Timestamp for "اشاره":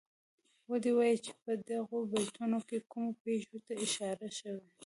3.85-4.29